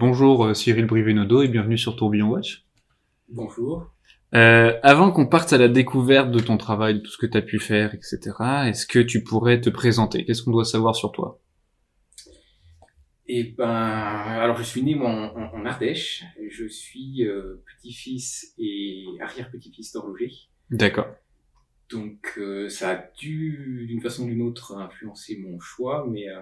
[0.00, 2.64] Bonjour euh, Cyril Brivenodo et bienvenue sur Tourbillon Watch.
[3.28, 3.92] Bonjour.
[4.34, 7.36] Euh, avant qu'on parte à la découverte de ton travail, de tout ce que tu
[7.36, 8.18] as pu faire, etc.,
[8.64, 10.24] est-ce que tu pourrais te présenter?
[10.24, 11.38] Qu'est-ce qu'on doit savoir sur toi?
[13.28, 16.24] Eh ben, alors je suis né moi, en, en Ardèche.
[16.50, 20.32] Je suis euh, petit-fils et arrière-petit-fils d'horloger.
[20.70, 21.08] D'accord.
[21.90, 26.40] Donc euh, ça a dû, d'une façon ou d'une autre, influencer mon choix, mais euh,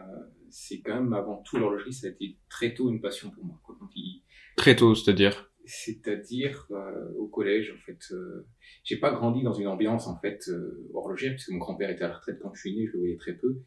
[0.50, 3.60] c'est quand même avant tout l'horlogerie, ça a été très tôt une passion pour moi.
[3.64, 3.76] Quoi.
[3.80, 4.22] Donc, il-
[4.56, 8.46] Très tôt, c'est-à-dire c'est-à-dire euh, au collège en fait euh,
[8.84, 12.08] j'ai pas grandi dans une ambiance en fait euh, horlogère puisque mon grand-père était à
[12.08, 13.60] la retraite quand je suis né je le voyais très peu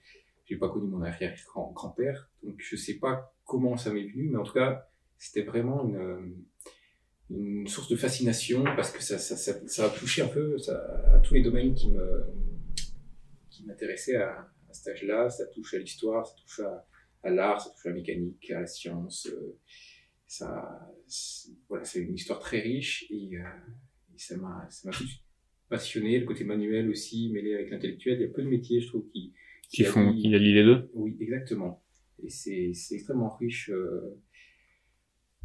[0.46, 4.30] j'ai pas connu mon arrière grand grand-père donc je sais pas comment ça m'est venu
[4.32, 6.22] mais en tout cas c'était vraiment une euh,
[7.30, 10.76] une source de fascination parce que ça ça ça, ça a touché un peu ça,
[11.14, 12.26] à tous les domaines qui me
[13.52, 16.88] qui m'intéressaient à, à cet âge-là ça touche à l'histoire ça touche à,
[17.24, 19.58] à l'art ça touche à la mécanique à la science euh,
[20.28, 23.44] ça, c'est- voilà, c'est une histoire très riche et, euh,
[24.16, 25.22] et ça m'a, ça m'a tout de suite
[25.68, 26.20] passionné.
[26.20, 28.18] Le côté manuel aussi, mêlé avec l'intellectuel.
[28.20, 29.34] Il y a peu de métiers, je trouve, qui,
[29.70, 31.84] Qui font, allient- qui allient les deux Oui, exactement.
[32.24, 33.70] Et c'est, c'est extrêmement riche.
[33.72, 34.18] euh,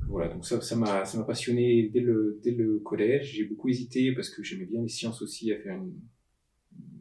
[0.09, 3.33] voilà, donc ça, ça m'a, ça m'a passionné dès le, dès le collège.
[3.35, 6.01] J'ai beaucoup hésité parce que j'aimais bien les sciences aussi, à faire une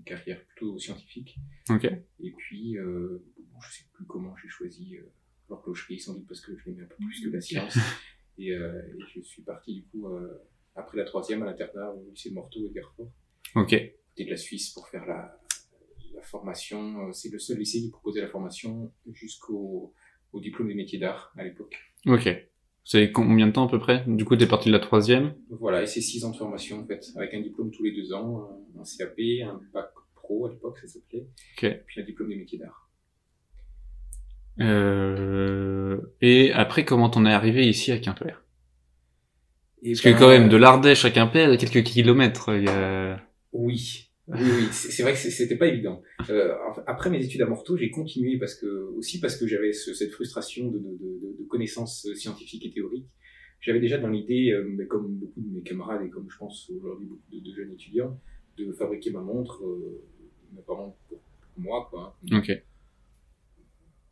[0.05, 1.37] carrière plutôt scientifique.
[1.69, 1.85] Ok.
[2.19, 5.11] Et puis, euh, bon, je sais plus comment j'ai choisi euh,
[5.49, 7.77] l'horlogerie, sans doute parce que je l'aimais un peu plus que la science.
[8.37, 10.43] Et, euh, et je suis parti du coup euh,
[10.75, 13.09] après la troisième à l'internat au lycée de Morteau et Garfort,
[13.55, 13.69] Ok.
[13.69, 15.39] côté de la Suisse pour faire la,
[16.13, 17.07] la formation.
[17.07, 19.93] Euh, C'est le seul lycée qui proposait la formation jusqu'au
[20.33, 21.77] au diplôme des métiers d'art à l'époque.
[22.07, 22.27] Ok.
[22.87, 24.03] C'est combien de temps à peu près?
[24.07, 25.33] Du coup, t'es parti de la troisième?
[25.49, 28.13] Voilà, et c'est six ans de formation en fait, avec un diplôme tous les deux
[28.13, 31.27] ans, un, un CAP, un bac pro à l'époque ça s'appelait,
[31.57, 31.83] Ok.
[31.87, 32.87] puis un diplôme des métiers d'art.
[34.61, 35.99] Euh...
[36.21, 38.43] Et après, comment t'en es arrivé ici à Quimper?
[39.81, 42.55] Et Parce que ben, quand même, de l'Ardèche à Quimper, il y a quelques kilomètres.
[42.55, 43.19] Il y a...
[43.51, 46.01] Oui, oui, oui, c'est vrai que c'était pas évident.
[46.29, 46.55] Euh,
[46.87, 50.11] après mes études à Morteau, j'ai continué parce que aussi parce que j'avais ce- cette
[50.11, 53.07] frustration de, de, de, de connaissances scientifiques et théoriques.
[53.61, 56.69] J'avais déjà dans l'idée, euh, mais comme beaucoup de mes camarades et comme je pense
[56.69, 58.19] aujourd'hui beaucoup de, de jeunes étudiants,
[58.57, 60.03] de fabriquer ma montre, euh,
[60.53, 62.17] mais vraiment pour, pour moi, quoi.
[62.31, 62.37] hein.
[62.39, 62.51] Ok.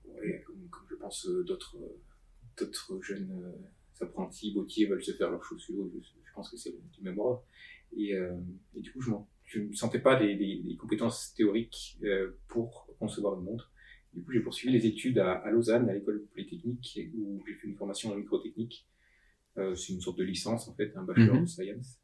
[0.06, 1.78] Ouais, comme, comme je pense euh, d'autres
[2.60, 6.72] d'autres jeunes euh, apprentis bottiers veulent se faire leurs chaussures, je, je pense que c'est
[6.72, 7.44] du même ordre.
[7.98, 8.34] Et, euh,
[8.76, 12.32] et du coup, je m'en- je ne sentais pas des, des, des compétences théoriques euh,
[12.48, 13.72] pour concevoir une montre.
[14.14, 17.68] Du coup, j'ai poursuivi les études à, à Lausanne, à l'école polytechnique, où j'ai fait
[17.68, 18.88] une formation en microtechnique.
[19.58, 21.44] Euh, c'est une sorte de licence, en fait, un bachelor Mhm.
[21.44, 22.00] of science.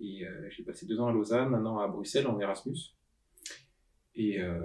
[0.00, 2.96] Et euh, j'ai passé deux ans à Lausanne, un an à Bruxelles en Erasmus.
[4.16, 4.60] Et euh,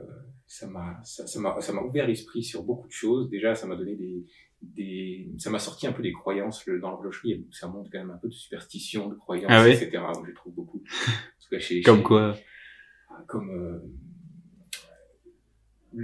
[0.45, 3.29] ça m'a ça, ça m'a ça m'a ouvert l'esprit sur beaucoup de choses.
[3.29, 4.25] Déjà, ça m'a donné des
[4.61, 7.45] des ça m'a sorti un peu des croyances le- dans l'horlogerie.
[7.51, 10.03] Ça montre quand même un peu de superstition, de croyances, Ah etc.
[10.19, 10.79] Où je trouve beaucoup.
[10.79, 12.37] En tout cas, chez, Comme chez- quoi
[13.27, 13.79] comme euh,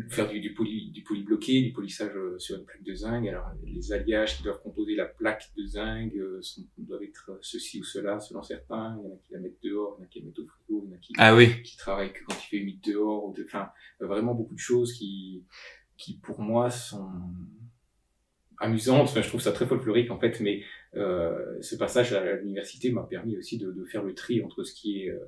[0.10, 3.26] faire du, du, poly, du polybloqué, du polissage euh, sur une plaque de zinc.
[3.28, 7.80] Alors, les alliages qui doivent composer la plaque de zinc euh, sont, doivent être ceci
[7.80, 8.98] ou cela selon certains.
[9.00, 10.40] Il y en a qui la mettent dehors, il y en a qui la mettent
[10.40, 11.62] au frigo, il y en a qui, Ah oui.
[11.64, 13.26] qui travaillent que quand il fait humide dehors.
[13.26, 13.70] Ou de, enfin,
[14.02, 15.44] euh, vraiment beaucoup de choses qui,
[15.98, 17.08] qui pour moi sont
[18.60, 19.10] amusantes.
[19.10, 20.64] Enfin, je trouve ça très folklorique en fait, mais
[20.96, 24.74] euh, ce passage à l'université m'a permis aussi de, de faire le tri entre ce
[24.74, 25.20] qui est euh,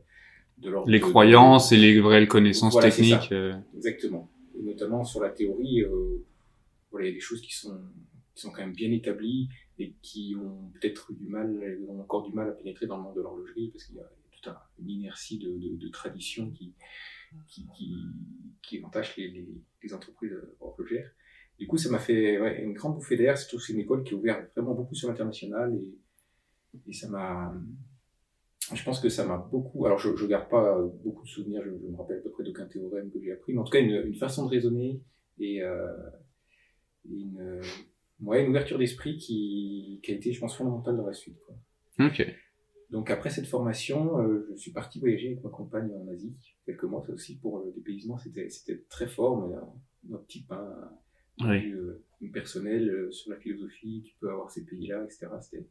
[0.60, 3.32] de l'ordre Les de- croyances et les vraies connaissances Voilà, techniques.
[3.32, 4.32] euh, Exactement.
[4.58, 6.26] Et notamment sur la théorie, euh,
[6.92, 7.78] voilà, il y a des choses qui sont,
[8.34, 9.50] qui sont quand même bien établies
[9.80, 13.04] et qui ont peut-être eu du mal, ont encore du mal à pénétrer dans le
[13.04, 16.50] monde de l'horlogerie parce qu'il y a toute un, une inertie de, de, de tradition
[16.52, 16.74] qui,
[17.48, 17.94] qui, qui,
[18.64, 19.48] qui entache les, les,
[19.84, 21.12] les entreprises horlogères.
[21.59, 23.38] Du coup, ça m'a fait ouais, une grande bouffée d'air.
[23.38, 25.97] C'est aussi une école qui a ouvert vraiment beaucoup sur l'international et,
[26.88, 27.53] et ça m'a,
[28.73, 29.85] je pense que ça m'a beaucoup.
[29.85, 31.63] Alors, je, je garde pas beaucoup de souvenirs.
[31.66, 33.72] Je, je me rappelle à peu près d'aucun théorème que j'ai appris, mais en tout
[33.72, 35.01] cas une, une façon de raisonner
[35.40, 35.88] et euh,
[37.09, 37.62] une, euh,
[38.22, 41.39] ouais, une ouverture d'esprit qui, qui a été, je pense, fondamentale dans la suite.
[41.45, 41.56] Quoi.
[42.06, 42.25] Ok.
[42.89, 46.33] Donc après cette formation, euh, je suis parti voyager avec ma compagne en Asie
[46.65, 47.03] quelques mois.
[47.06, 49.62] Ça aussi pour le dépaysement, c'était c'était très fort, mais euh,
[50.07, 50.74] notre petit pain
[51.39, 51.72] Oui.
[51.72, 52.04] euh,
[52.34, 55.28] personnel euh, sur la philosophie, tu peux avoir ces pays-là, etc.
[55.42, 55.66] C'était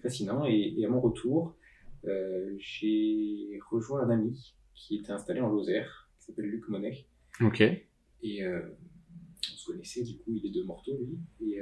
[0.00, 0.44] fascinant.
[0.46, 1.56] Et, et à mon retour,
[2.04, 7.06] euh, j'ai rejoint un ami qui était installé en Lozère, qui s'appelle Luc Monet.
[7.40, 7.60] Ok.
[7.60, 11.18] Et on se connaissait, du coup, il est de Morteau, lui.
[11.52, 11.60] Et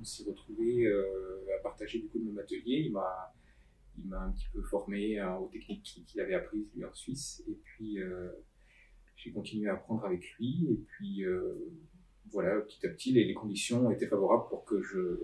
[0.00, 2.84] on s'est retrouvés euh, à partager du coup le même atelier.
[2.86, 3.34] Il m'a,
[3.98, 6.94] il m'a un petit peu formé hein, aux techniques qu'il qu'il avait apprises, lui, en
[6.94, 7.42] Suisse.
[7.48, 8.30] Et puis, euh,
[9.16, 10.68] j'ai continué à apprendre avec lui.
[10.70, 11.52] Et puis, euh,
[12.32, 15.18] voilà, petit à petit, les, les conditions étaient favorables pour que je,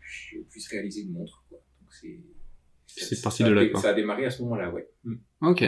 [0.00, 1.44] je puisse réaliser une montre.
[1.48, 1.58] Quoi.
[1.80, 2.18] Donc c'est
[2.86, 3.80] C'est parti de là, quoi.
[3.80, 4.88] Ça a démarré à ce moment-là, ouais.
[5.04, 5.16] Mm.
[5.42, 5.64] Ok.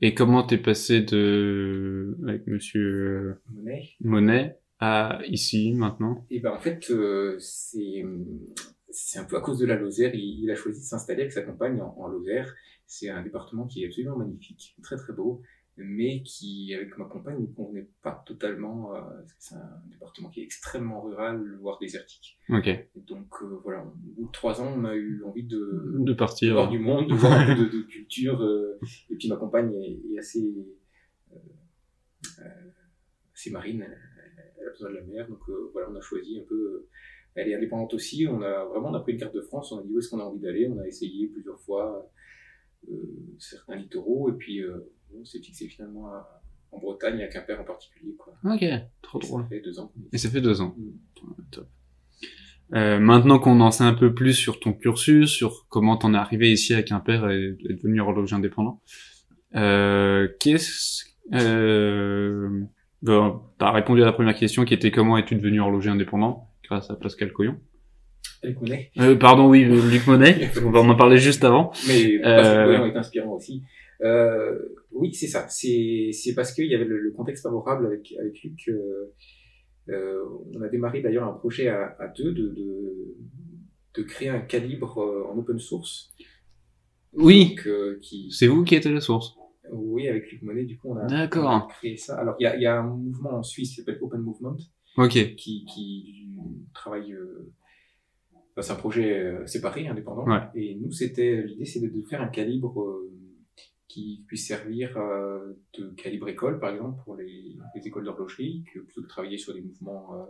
[0.00, 3.88] Et comment t'es passé de avec Monsieur Monet.
[4.00, 6.24] Monet à ici maintenant?
[6.30, 8.04] Et ben en fait, euh, c'est
[8.90, 10.14] c'est un peu à cause de la Lozère.
[10.14, 12.54] Il, il a choisi de s'installer avec sa compagne en, en Lozère.
[12.86, 15.42] C'est un département qui est absolument magnifique, très très beau,
[15.78, 18.94] mais qui, avec ma compagne, ne convenait pas totalement.
[18.94, 19.00] euh,
[19.38, 22.38] c'est un département qui est extrêmement rural, voire désertique.
[22.96, 26.54] Donc euh, voilà, au bout de trois ans, on a eu envie de, De partir.
[26.54, 28.40] voir du monde, de voir un peu de, de culture.
[28.42, 28.78] euh,
[29.10, 30.44] et puis ma compagne est, est assez,
[33.34, 33.98] assez marine, elle,
[34.60, 35.28] elle a besoin de la mer.
[35.28, 35.40] Donc
[35.72, 36.86] voilà, on a choisi un peu.
[37.34, 38.26] elle est indépendante aussi.
[38.28, 39.72] On a vraiment on a pris une carte de France.
[39.72, 40.68] On a dit où est-ce qu'on a envie d'aller.
[40.68, 42.10] On a essayé plusieurs fois
[43.38, 47.64] certains littoraux et puis euh, on s'est fixé finalement à- en Bretagne, à Quimper en
[47.64, 48.14] particulier.
[48.18, 48.34] Quoi.
[48.44, 48.64] Ok.
[49.00, 49.42] Trop Et drôle.
[49.42, 49.92] Ça fait deux ans.
[50.12, 50.74] Et ça fait deux ans.
[50.76, 51.40] Mm.
[51.50, 51.68] Top.
[52.74, 56.18] Euh, maintenant qu'on en sait un peu plus sur ton cursus, sur comment t'en es
[56.18, 58.82] arrivé ici à Quimper et et devenu horloger indépendant,
[59.54, 62.62] euh, qu'est-ce, euh,
[63.00, 66.90] bon, t'as répondu à la première question qui était comment es-tu devenu horloger indépendant grâce
[66.90, 67.58] à Pascal Coyon?
[68.42, 68.90] Elle connaît.
[68.98, 70.50] Euh, pardon, oui, euh, Luc Monet.
[70.64, 71.72] on en parler juste avant.
[71.88, 73.62] Mais Euh, est inspirant aussi.
[74.02, 74.56] Euh,
[74.92, 75.46] oui, c'est ça.
[75.48, 78.68] C'est c'est parce qu'il y avait le, le contexte favorable avec avec Luc.
[78.68, 79.12] euh,
[79.88, 80.22] euh,
[80.54, 83.16] on a démarré d'ailleurs un projet à, à deux de, de
[83.96, 86.14] de créer un calibre euh, en open source.
[87.14, 87.56] Oui,
[88.02, 89.34] qui c'est vous qui êtes la source.
[89.72, 91.46] oui avec Luc Monet du coup on a, D'accord.
[91.50, 92.16] on a créé ça.
[92.18, 94.56] Alors il y a, y a un mouvement en Suisse qui s'appelle Open Movement
[94.98, 95.34] Ok.
[95.36, 96.14] qui, qui
[96.74, 97.12] travaille.
[97.12, 97.50] euh,
[98.58, 100.26] enfin, c'est un projet euh, séparé, indépendant.
[100.26, 100.40] Ouais.
[100.54, 103.10] Et nous, c'était l'idée, c'est de, de faire un calibre euh,
[103.86, 108.80] qui puisse servir euh, de calibre école, par exemple, pour les, les écoles d'horlogerie, que
[108.80, 110.26] plutôt que de travailler sur des mouvements euh,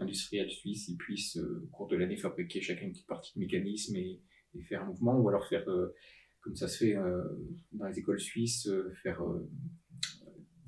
[0.00, 3.40] industriels suisses, ils puissent, euh, au cours de l'année, fabriquer chacun une petite partie de
[3.40, 4.20] mécanisme et,
[4.54, 5.94] et faire un mouvement, ou alors faire, euh,
[6.40, 6.96] comme ça se fait
[7.72, 8.70] dans les écoles suisses,
[9.02, 9.20] faire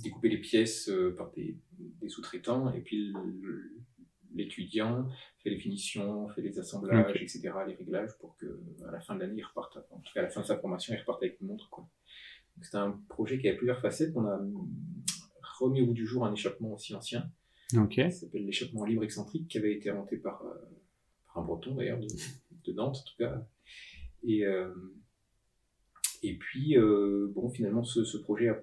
[0.03, 1.57] découper les pièces par des,
[2.01, 3.78] des sous-traitants, et puis le-
[4.35, 5.09] l'étudiant
[5.43, 9.21] fait les finitions, fait les assemblages, etc., les réglages, pour que à la fin de
[9.21, 11.41] l'année, il reparte, en tout cas à la fin de sa formation, il reparte avec
[11.41, 11.69] une montre.
[11.71, 11.89] quoi.
[12.57, 14.13] Donc, C'était un projet qui avait plusieurs facettes.
[14.17, 14.41] On a
[15.59, 17.31] remis au bout du jour un échappement aussi ancien,
[17.77, 17.91] Ok.
[17.95, 20.55] qui s'appelle l'échappement libre excentrique, qui avait été inventé par, euh,
[21.27, 22.07] par un breton d'ailleurs, de,
[22.65, 23.47] de Nantes en tout cas.
[24.25, 24.75] Et, euh,
[26.23, 28.61] et puis, euh, bon, finalement, ce, ce projet a-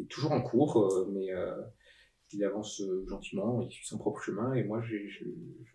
[0.00, 1.30] est toujours en cours, mais
[2.34, 5.24] il avance euh, gentiment, il suit son propre chemin, et moi, je, je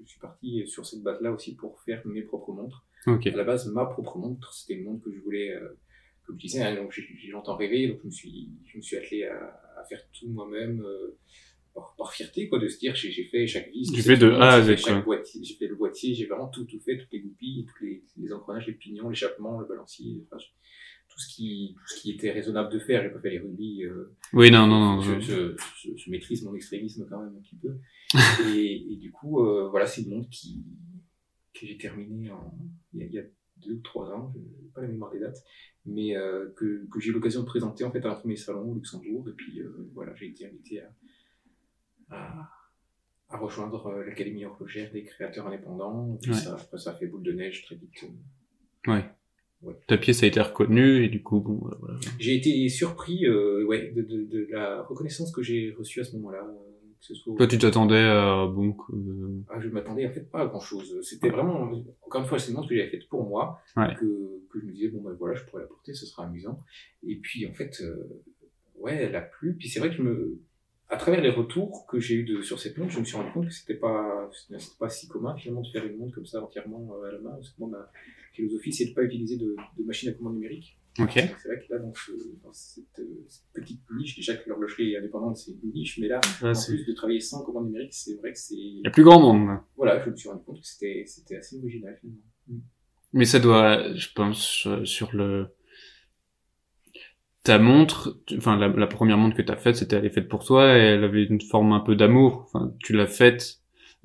[0.06, 2.86] suis parti sur cette base-là aussi pour faire mes propres montres.
[3.34, 5.78] À la base, ma propre montre, c'était une montre que je voulais, euh,
[6.26, 8.98] comme je disais, hein, donc j'ai longtemps rêvé, donc je me suis, je me suis
[8.98, 11.18] attelé à, à faire tout moi-même, euh,
[11.74, 13.92] par, par fierté, quoi, de se dire, j'ai fait chaque vis.
[13.92, 14.84] Tu j'ai fais de A à fait Z,
[15.44, 18.34] J'ai fait le boîtier, j'ai vraiment tout, tout fait, toutes les goupilles, tous les, les
[18.34, 20.44] engrenages, les pignons, l'échappement, le balancier, enfin,
[21.18, 23.02] tout ce qui, tout ce qui était raisonnable de faire.
[23.02, 25.02] J'ai pas fait les rubis, euh, Oui, non, non, non.
[25.02, 27.78] je, je, je, je maîtrise mon extrémisme quand même un petit peu.
[28.56, 30.64] et, et du coup, euh, voilà, c'est une montre qui,
[31.54, 32.56] que j'ai terminée en,
[32.94, 33.24] il, y a, il y a
[33.58, 35.44] deux ou trois ans, je n'ai pas la mémoire des dates,
[35.88, 38.70] mais euh, que, que j'ai eu l'occasion de présenter en fait à un premier salon
[38.72, 39.28] au Luxembourg.
[39.28, 40.92] Et puis euh, voilà, j'ai été invité à,
[42.12, 42.50] à,
[43.30, 46.14] à rejoindre euh, l'Académie horlogère des créateurs indépendants.
[46.16, 46.38] Et puis Ouais.
[46.38, 48.06] ça, après, ça a fait boule de neige très vite.
[48.86, 49.04] Ouais.
[49.64, 49.74] Ouais.
[49.88, 52.00] Ta pièce a été reconnue et du coup, bon, voilà.
[52.20, 56.16] J'ai été surpris euh, ouais, de, de, de la reconnaissance que j'ai reçue à ce
[56.18, 56.46] moment-là.
[57.00, 57.36] Que ce soit...
[57.38, 60.60] Toi, tu t'attendais à, bon, que- euh, Ah, je m'attendais en fait pas à grand
[60.60, 61.00] chose.
[61.04, 61.72] C'était vraiment,
[62.06, 63.94] encore une fois, c'est une que j'avais faite pour moi, Ouais.
[64.00, 64.06] que,
[64.52, 66.60] que je me disais, bon ben voilà, je pourrais la porter, ce sera amusant.
[67.06, 68.24] Et puis en fait, euh,
[68.80, 69.56] ouais, elle a plu.
[69.56, 70.40] Puis c'est vrai que je me,
[70.90, 73.32] à travers les retours que j'ai eu de, sur cette montre, je me suis rendu
[73.32, 76.42] compte que c'était pas, c'était pas si commun finalement de faire une montre comme ça
[76.42, 77.32] entièrement euh, à la main.
[77.32, 77.92] Parce que moi, ma
[78.34, 80.78] philosophie, c'est de pas utiliser de, de machine à commande numérique.
[81.00, 81.12] Ok.
[81.14, 82.12] C'est vrai que là, dans, ce,
[82.44, 86.20] dans cette, euh, cette petite niche, déjà que l'horlogerie indépendante, c'est une niche, mais là,
[86.42, 88.90] Ouais, en plus de travailler sans commande numérique, c'est vrai que c'est, Il y a
[88.92, 89.48] plus grand monde.
[89.48, 89.64] là.
[89.76, 92.22] voilà, je me suis rendu compte que c'était, c'était assez original finalement.
[93.14, 95.48] Mais ça doit, je pense, sur le...
[97.48, 100.28] Ta montre, tu- enfin la, la première montre que t'as faite, c'était elle est faite
[100.28, 102.44] pour toi et elle avait une forme un peu d'amour.
[102.48, 103.60] Enfin, tu l'as faite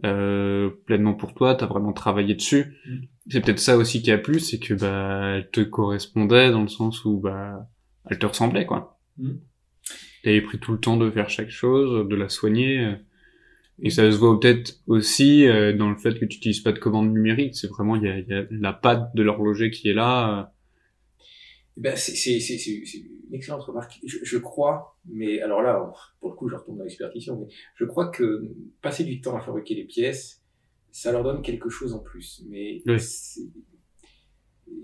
[0.04, 2.76] euh, pleinement pour toi, t'as vraiment travaillé dessus.
[2.86, 2.96] Mm.
[3.30, 6.68] C'est peut-être ça aussi qui a plu, c'est que bah elle te correspondait dans le
[6.68, 7.68] sens où bah
[8.08, 9.00] elle te ressemblait quoi.
[9.18, 9.32] Mm.
[10.22, 12.78] T'avais pris tout le temps de faire chaque chose, de la soigner.
[12.84, 12.94] euh,
[13.82, 16.78] Et ça se voit peut-être aussi euh, dans le fait que tu n'utilises pas de
[16.78, 17.56] commande numérique.
[17.56, 20.14] C'est vraiment il y a, y a la patte de l'horloger qui est là.
[20.40, 20.44] euh.
[21.78, 22.14] Eh Ben, c'est,
[23.32, 23.98] une excellente remarque.
[24.04, 27.46] Je, je crois, mais alors là, pour le coup, je retombe dans l'expertition, mais
[27.76, 28.46] je crois que
[28.82, 30.42] passer du temps à fabriquer les pièces,
[30.90, 32.44] ça leur donne quelque chose en plus.
[32.48, 32.98] Mais Oui.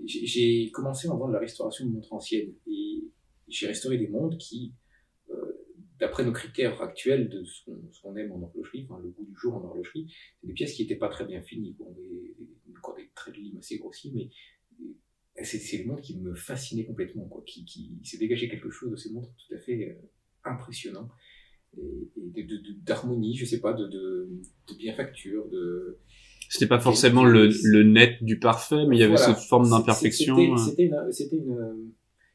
[0.05, 3.03] j'ai commencé en faisant de la restauration de montres anciennes et
[3.47, 4.73] j'ai restauré des montres qui,
[5.29, 5.35] euh,
[5.99, 7.63] d'après nos critères actuels de ce
[8.01, 10.81] qu'on aime en horlogerie, enfin le goût du jour en horlogerie, c'est des pièces qui
[10.83, 11.87] n'étaient pas très bien finies, quoi.
[11.95, 14.29] Des, des, encore des traits de lime assez grossiers, mais
[15.43, 17.43] c'est des montres qui me fascinaient complètement, quoi.
[17.45, 19.93] Qui, qui s'est dégagé quelque chose de ces montres tout à fait euh,
[20.43, 21.09] impressionnant
[21.77, 21.81] et,
[22.35, 22.47] et
[22.83, 24.29] d'harmonie, je sais pas, de, de,
[24.69, 25.99] de bien facture, de
[26.49, 29.33] C'était pas forcément le, le net du parfait, mais il y avait Voilà.
[29.35, 30.57] cette forme d'imperfection.
[30.57, 31.11] C'était euh.
[31.11, 31.93] c'était une, une,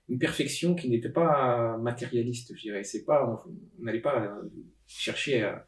[0.08, 2.84] une perfection qui n'était pas matérialiste, je dirais.
[2.84, 3.44] C'est pas,
[3.80, 4.38] on n'allait pas
[4.86, 5.66] chercher à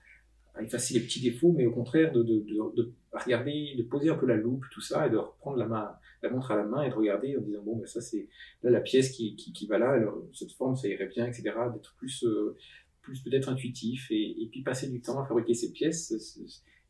[0.62, 4.16] effacer les petits défauts, mais au contraire de, de, de, de regarder, de poser un
[4.16, 5.90] peu la loupe, tout ça, et de reprendre la main,
[6.22, 8.28] la montre à la main et de regarder en disant bon, ben ça c'est
[8.62, 11.42] là la pièce qui, qui, qui va là, alors, cette forme ça irait bien, etc.
[11.72, 12.56] D'être plus, euh,
[13.02, 16.12] plus peut-être intuitif et, et puis passer du temps à fabriquer ces pièces.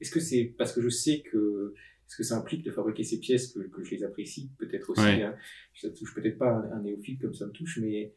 [0.01, 1.75] Est-ce que c'est parce que je sais que
[2.09, 5.01] est-ce que ça implique de fabriquer ces pièces que, que je les apprécie peut-être aussi
[5.03, 5.23] Ouais.
[5.23, 5.35] hein.
[5.75, 8.15] Ça touche peut-être pas un, un néophyte comme ça me touche, mais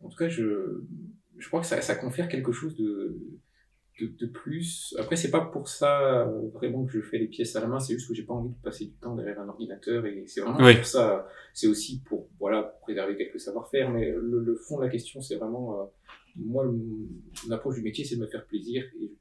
[0.00, 0.82] en tout cas, je,
[1.36, 3.18] je crois que ça, ça confère quelque chose de,
[4.00, 4.94] de, de plus.
[4.98, 7.78] Après, c'est pas pour ça euh, vraiment que je fais les pièces à la main,
[7.78, 10.40] c'est juste que j'ai pas envie de passer du temps derrière un ordinateur et c'est
[10.40, 10.74] vraiment Oui.
[10.76, 11.28] pour ça.
[11.52, 15.36] C'est aussi pour voilà préserver quelques savoir-faire, mais le, le fond de la question, c'est
[15.36, 15.84] vraiment euh,
[16.36, 16.64] moi,
[17.48, 19.12] l'approche du métier, c'est de me faire plaisir et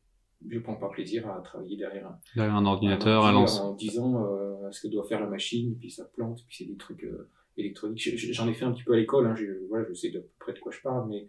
[0.49, 4.71] je prends pas plaisir à travailler derrière un, Derrière un ordinateur, un en disant euh,
[4.71, 8.01] ce que doit faire la machine, puis ça plante, puis c'est des trucs euh, électroniques.
[8.03, 10.09] Je- je- J'en ai fait un petit peu à l'école, hein, je, voilà, je sais
[10.09, 11.27] de peu près de quoi je parle, mais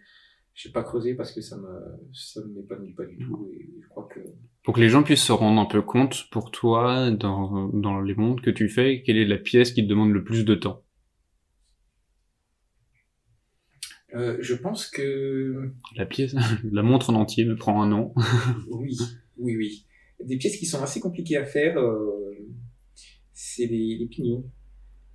[0.55, 1.69] je sais pas creuser parce que ça me
[2.13, 4.21] ça m'épanouit pas du tout et je crois que
[4.63, 8.15] Pour que les gens puissent se rendre un peu compte, pour toi, dans, dans les
[8.15, 10.83] montres que tu fais, quelle est la pièce qui te demande le plus de temps?
[14.15, 16.35] Euh, je pense que La pièce,
[16.71, 18.15] la montre en entier me prend un an.
[18.71, 18.97] oui,
[19.39, 19.87] oui, oui.
[20.25, 22.49] Des pièces qui sont assez compliquées à faire, euh,
[23.33, 24.45] c'est les, les pignons.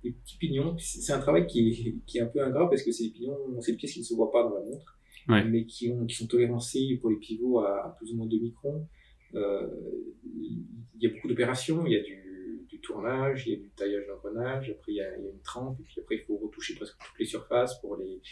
[0.04, 2.92] Les petits pignons, c'est un travail qui est, qui est un peu ingrat parce que
[2.92, 4.98] c'est des pignons, c'est des pièces qui ne se voient pas dans la montre,
[5.28, 8.88] Mais qui, ont, qui sont tolérancées pour les pivots à, plus ou moins 2 microns.
[9.34, 9.68] Euh,
[10.24, 10.66] il
[11.00, 14.70] y a beaucoup d'opérations, il y a du, tournage, il y a du taillage d'engrenage,
[14.70, 17.26] après il y, a, une trempe, et puis après il faut retoucher presque toutes les
[17.26, 18.22] surfaces pour les,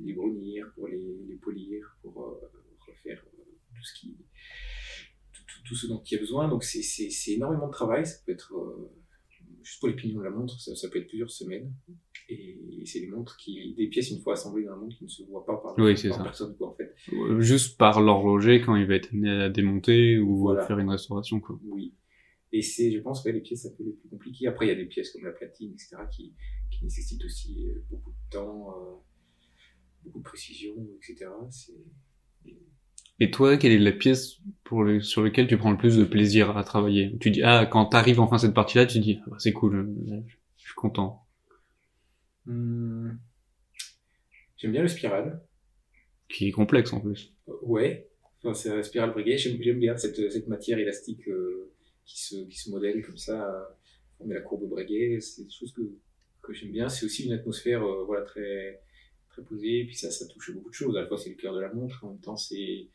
[0.00, 2.50] les brunir, pour les, polir, pour euh,
[2.88, 4.08] refaire euh,
[5.64, 6.48] tout ce dont il y a besoin.
[6.48, 8.04] Donc c'est, énormément de travail.
[8.04, 8.52] Ça peut être
[9.64, 11.72] juste pour les pignons de la montre, ça, ça peut être plusieurs semaines.
[12.28, 15.08] Et c'est des montres qui, des pièces une fois assemblées dans la montre qui ne
[15.08, 16.22] se voient pas par, Oui, c'est par ça.
[16.24, 16.94] personne quoi en fait.
[17.12, 20.62] Euh, Juste par l'horloger quand il va être amené à démonter ou Voilà.
[20.62, 21.58] à faire une restauration, quoi.
[21.64, 21.94] Oui.
[22.52, 24.46] Et c'est, je pense, ouais, les pièces un peu les plus compliquées.
[24.46, 26.34] Après, il y a des pièces comme la platine, etc., qui,
[26.70, 28.94] qui nécessitent aussi euh, beaucoup de temps, euh,
[30.04, 31.26] beaucoup de précision, etc.
[31.50, 31.74] C'est,
[33.18, 36.04] Et toi, quelle est la pièce pour le- sur laquelle tu prends le plus de
[36.04, 37.16] plaisir à travailler?
[37.20, 39.74] Tu dis, ah, quand t'arrives enfin à cette partie-là, tu dis, ah, bah, c'est cool,
[39.76, 40.20] euh,
[40.58, 41.26] je suis content.
[42.46, 43.20] Hum,
[44.56, 45.40] J'aime bien le spiral.
[46.28, 47.32] Qui est complexe en plus.
[47.48, 48.08] Euh, Ouais,
[48.42, 49.38] enfin, c'est un spirale briguet.
[49.38, 51.72] J'aime bien cette, cette matière élastique euh,
[52.04, 53.76] qui, se, qui se modèle comme ça.
[54.20, 55.20] On met la courbe breguet.
[55.20, 55.82] C'est des choses que,
[56.42, 56.88] que j'aime bien.
[56.88, 58.80] C'est aussi une atmosphère euh, voilà, très,
[59.30, 59.84] très posée.
[59.84, 60.96] Puis ça, ça touche beaucoup de choses.
[60.96, 62.04] À la fois, c'est le cœur de la montre.
[62.04, 62.88] En même temps, c'est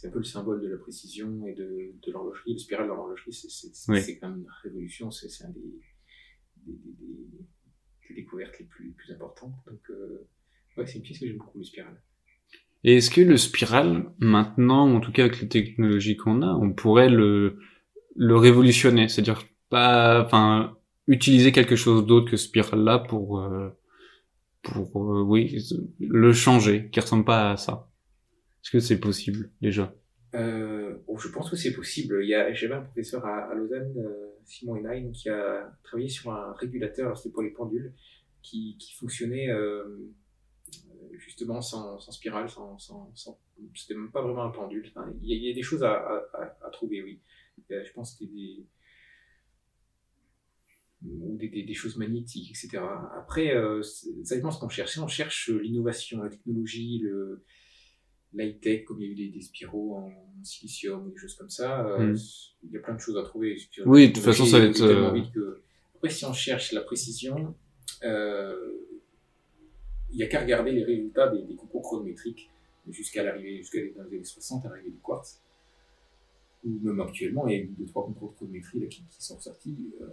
[0.00, 2.54] c'est un peu le symbole de la précision et de, de l'horlogerie.
[2.54, 4.00] Le spiral dans l'horlogerie, c'est c'est- c'est- Oui.
[4.20, 5.10] quand même une révolution.
[5.10, 5.60] C'est c'est un des,
[6.66, 6.92] des, des,
[8.08, 9.54] des- découvertes les plus, plus importantes.
[9.66, 10.28] Donc, euh,
[10.76, 12.00] ouais, c'est une pièce que j'aime beaucoup, le spiral.
[12.84, 16.72] Et est-ce que le spiral, maintenant, en tout cas avec les technologies qu'on a, on
[16.72, 17.58] pourrait le,
[18.16, 19.08] le révolutionner?
[19.08, 20.76] C'est-à-dire pas, enfin,
[21.08, 23.70] utiliser quelque chose d'autre que ce spiral-là pour, euh,
[24.62, 25.58] pour, euh, oui,
[26.00, 27.89] le changer, qui ressemble pas à ça.
[28.62, 29.94] Est-ce que c'est possible, déjà?
[30.34, 32.20] Euh, bon, je pense que c'est possible.
[32.22, 36.32] Il y a, j'avais un professeur à, Lausanne, euh, Simon Henein, qui a travaillé sur
[36.32, 37.94] un régulateur, c'était pour les pendules,
[38.42, 40.12] qui, qui fonctionnait euh,
[41.12, 43.12] justement sans, sans spirale, sans, sans,
[43.74, 44.92] c'était même pas vraiment un pendule.
[45.22, 46.22] Il, y a, des choses à,
[46.62, 47.20] à, trouver, oui.
[47.68, 48.66] Je pense que c'était des
[51.02, 52.82] des, choses magnétiques, etc.
[53.16, 54.98] Après, euh, c'est- dépend ce qu'on cherche.
[54.98, 57.42] On cherche l'innovation, la technologie, le,
[58.34, 61.50] l'high-tech, comme il y a eu des, des spiraux en silicium ou des choses comme
[61.50, 62.16] ça, euh, Mm.
[62.64, 63.56] il y a plein de choses à trouver.
[63.86, 65.60] Oui, de toute façon, ça va être, euh, que-
[65.96, 67.54] Après, si on cherche la précision,
[68.04, 68.72] euh,
[70.10, 72.50] il n'y a qu'à regarder les résultats des, des concours chronométriques
[72.88, 75.42] jusqu'à l'arrivée, jusqu'à dans les années 60, à l'arrivée du quartz.
[76.64, 79.22] Ou même actuellement, il y a eu deux, trois concours de chronométrie là, qui, qui
[79.24, 80.06] sont sortis euh,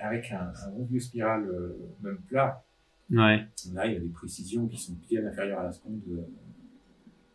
[0.00, 2.62] avec un, un bon vieux spiral, euh, même plat.
[3.10, 3.44] Ouais.
[3.74, 6.00] Là, il y a des précisions qui sont bien inférieures à la seconde.
[6.10, 6.20] euh,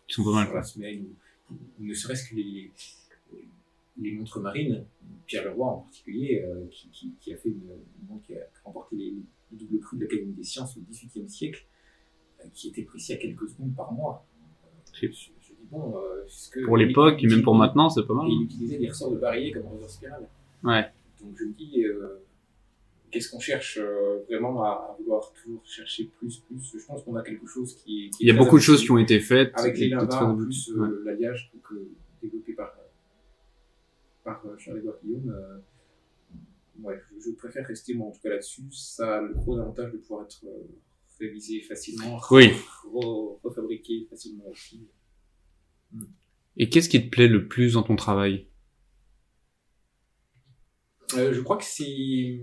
[0.09, 0.59] Ils sont pas mal, sur quoi.
[0.59, 1.05] la semaine,
[1.51, 2.71] ou, ne serait-ce que les,
[3.97, 4.85] les montres marines,
[5.25, 7.61] Pierre Leroy en particulier, euh, qui, qui, qui, a fait une,
[8.01, 9.13] une montre qui a remporté les,
[9.51, 11.65] le double prix de l'Académie des sciences au XVIIIe siècle,
[12.41, 14.25] euh, qui était précis à quelques secondes par mois.
[14.93, 15.93] Je, je dis, bon,
[16.51, 18.27] que pour l'époque et même pour maintenant, c'est pas mal.
[18.27, 20.29] Et il utilisait des ressorts de barillet comme ressort spirale.
[20.63, 20.85] Ouais.
[21.21, 21.83] Donc je me dis,
[23.15, 26.77] qu'est-ce qu'on cherche euh, vraiment à, vouloir toujours chercher plus, plus?
[26.77, 28.09] Je pense qu'on a quelque chose qui est.
[28.09, 29.51] Qui Il y a beaucoup de choses qui ont été faites.
[29.55, 31.05] Avec les limbas, en plus euh, ouais.
[31.05, 31.89] l'alliage euh,
[32.21, 32.75] développé par,
[34.25, 35.29] par Charles-Édouard Guillaume.
[35.29, 38.63] Euh, ouais, je, préfère rester moi en tout cas là-dessus.
[38.71, 40.45] Ça a le gros avantage de pouvoir être
[41.17, 42.51] révisé facilement, oui.
[42.93, 44.85] re, refabriqué facilement aussi.
[46.57, 48.47] Et qu'est-ce qui te plaît le plus dans ton travail?
[51.13, 52.41] Euh, Je crois que c'est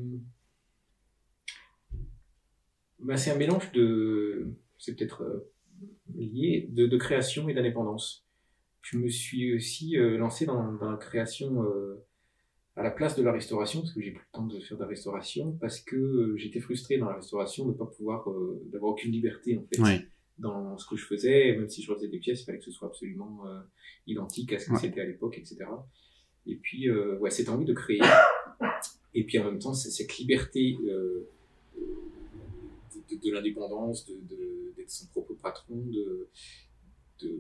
[3.03, 5.53] bah, c'est un mélange de, c'est peut-être euh,
[6.15, 8.27] lié, de, de, création et d'indépendance.
[8.83, 12.05] Je me suis aussi euh, lancé dans, dans, la création euh,
[12.77, 14.83] à la place de la restauration, parce que j'ai plus le temps de faire de
[14.83, 18.61] la restauration, parce que euh, j'étais frustré dans la restauration de ne pas pouvoir, euh,
[18.73, 19.81] d'avoir aucune liberté en fait.
[19.81, 20.07] Ouais.
[20.39, 22.73] Dans ce que je faisais, même si je faisais des pièces, il fallait que ce
[22.73, 23.45] soit absolument
[24.07, 24.79] identique à ce que ouais.
[24.79, 25.59] c'était à l'époque, etc.
[26.47, 28.01] Et puis, ouais, cette envie de créer,
[29.15, 30.79] et puis en même temps, cette liberté
[33.15, 36.29] de, de l'indépendance, de, d'être son propre patron, de
[37.21, 37.31] de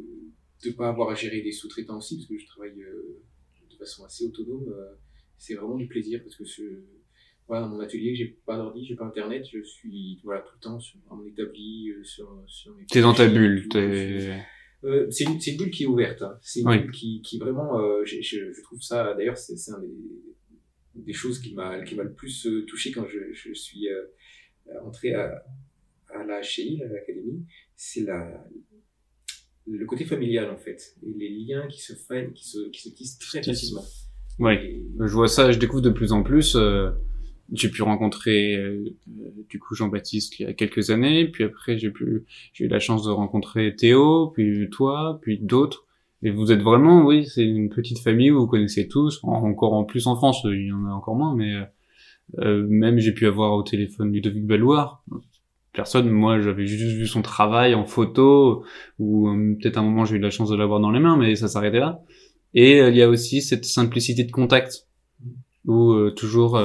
[0.64, 3.20] de pas avoir à gérer des sous-traitants aussi, parce que je travaille euh,
[3.68, 4.68] de façon assez autonome.
[4.68, 4.94] Euh,
[5.38, 6.62] c'est vraiment du plaisir parce que je,
[7.48, 10.60] voilà, dans mon atelier, j'ai pas d'ordi, j'ai pas internet, je suis voilà tout le
[10.60, 12.86] temps sur mon établi, euh, sur sur mes.
[12.86, 14.40] T'es dans ta bulle, t'es.
[14.84, 16.22] Euh, c'est une, une bulle qui est ouverte.
[16.22, 16.38] Hein.
[16.40, 16.78] C'est une oui.
[16.78, 19.14] bulle qui, qui vraiment, euh, je, je, je, trouve ça.
[19.14, 19.94] D'ailleurs, c'est, c'est un des,
[20.94, 23.86] des choses qui m'a qui m'a le plus touché quand je, je suis
[24.68, 25.44] euh, entré à,
[26.14, 27.44] à la HCI, à l'académie,
[27.76, 28.44] c'est la,
[29.66, 32.88] le côté familial en fait, et les liens qui se font, qui se, qui se
[32.90, 33.84] tissent très facilement.
[34.38, 34.82] Oui, et...
[35.00, 36.56] je vois ça, je découvre de plus en plus.
[36.56, 36.90] Euh,
[37.52, 38.82] j'ai pu rencontrer euh,
[39.48, 42.78] du coup Jean-Baptiste il y a quelques années, puis après j'ai pu, j'ai eu la
[42.78, 45.86] chance de rencontrer Théo, puis toi, puis d'autres.
[46.24, 49.84] Et vous êtes vraiment, oui, c'est une petite famille où vous connaissez tous, encore en
[49.84, 51.52] plus en France, il y en a encore moins, mais
[52.38, 55.04] euh, même j'ai pu avoir au téléphone Ludovic Balloir,
[55.72, 56.08] personne.
[56.10, 58.64] Moi, j'avais juste vu son travail en photo,
[58.98, 61.34] ou euh, peut-être un moment j'ai eu la chance de l'avoir dans les mains, mais
[61.34, 62.02] ça s'arrêtait là.
[62.54, 64.86] Et euh, il y a aussi cette simplicité de contact,
[65.64, 66.60] où toujours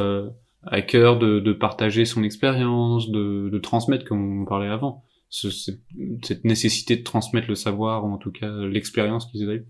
[0.64, 5.04] à cœur de, de, partager son expérience, de, de, transmettre, comme on parlait avant.
[5.30, 9.66] Ce, cette nécessité de transmettre le savoir, ou en tout cas l'expérience qu'ils avaient,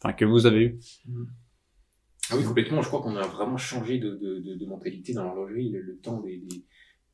[0.00, 0.78] enfin, que vous avez eue.
[2.30, 2.82] Ah oui, complètement.
[2.82, 5.70] Je crois qu'on a vraiment changé de, de, de mentalité dans l'horlogerie.
[5.70, 6.64] Le, le temps des, des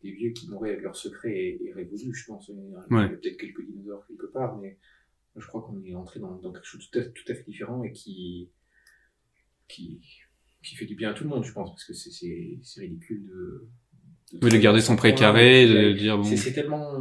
[0.04, 2.48] des vieux qui mouraient avec leurs secrets est, est révolu, je pense.
[2.48, 3.08] Il y a ouais.
[3.08, 4.78] peut-être quelques dinosaures quelque part, mais
[5.34, 7.42] je crois qu'on est entré dans, dans, quelque chose de tout à, tout à fait
[7.44, 8.50] différent et qui,
[9.66, 10.00] qui,
[10.62, 13.68] qui fait du bien à tout le monde, je pense, parce que c'est ridicule de,
[14.34, 16.24] de, oui, de garder son précaré, de dire bon.
[16.24, 17.00] C'est tellement,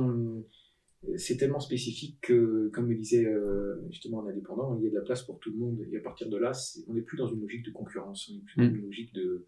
[1.17, 4.95] c'est tellement spécifique que, comme me disait euh, justement un indépendant, il y a de
[4.95, 5.79] la place pour tout le monde.
[5.91, 6.51] Et à partir de là,
[6.87, 8.75] on n'est plus dans une logique de concurrence, on n'est plus dans Mm.
[8.75, 9.47] une logique de,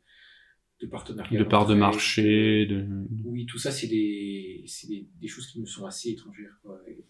[0.82, 1.40] de partenariat.
[1.40, 2.86] de part de marché, de...
[3.24, 6.82] Oui, tout ça, c'est des, c'est des, des, choses qui me sont assez étrangères, quoi.
[6.88, 7.06] Et,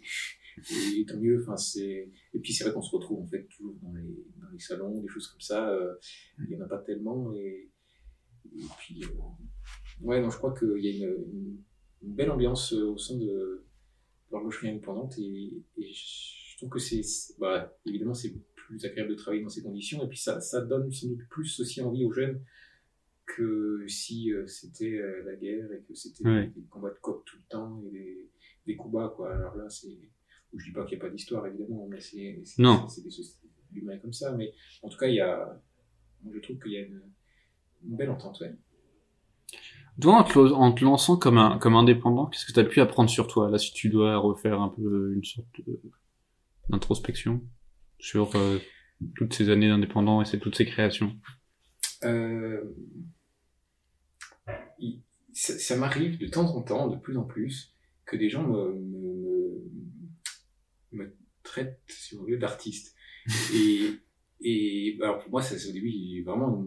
[0.57, 3.47] et, et tant mieux, enfin, c'est, et puis c'est vrai qu'on se retrouve, en fait,
[3.47, 5.95] toujours dans les, dans les salons, des choses comme ça, euh,
[6.39, 7.71] il y en a pas tellement, et,
[8.55, 11.57] et puis, euh, ouais, non, je crois qu'il y a une, une,
[12.03, 13.64] une, belle ambiance au sein de
[14.35, 17.01] l'horlogerie indépendante, et, et je trouve que c'est,
[17.39, 20.91] bah, évidemment, c'est plus agréable de travailler dans ces conditions, et puis ça, ça donne
[20.91, 22.41] sans doute plus aussi envie aux jeunes
[23.25, 26.47] que si euh, c'était euh, la guerre et que c'était ouais.
[26.55, 28.29] des combats de coq tout le temps et des,
[28.67, 29.33] des coups bas, quoi.
[29.35, 29.97] Alors là, c'est.
[30.53, 32.41] Je dis pas qu'il n'y a pas d'histoire, évidemment, mais c'est.
[32.45, 35.61] C'est des sociétés humaines comme ça, mais en tout cas, il y a.
[36.31, 37.01] Je trouve qu'il y a une,
[37.83, 38.55] une, belle entente, ouais.
[40.01, 43.27] Toi, en te, lançant comme, un, comme indépendant, qu'est-ce que tu as pu apprendre sur
[43.27, 43.49] toi?
[43.49, 45.47] Là, si tu dois refaire un peu une sorte
[46.69, 47.41] d'introspection
[47.97, 48.59] sur euh,
[49.15, 51.15] toutes ces années d'indépendant et toutes ces créations?
[52.03, 52.61] Euh,
[55.31, 57.73] ça, m'arrive de temps en temps, de plus en plus,
[58.05, 58.75] que des gens me,
[60.91, 62.95] me, traitent sur le lieu d'artiste.
[63.53, 63.91] et,
[64.41, 66.65] et alors pour moi, ça, au début, vraiment,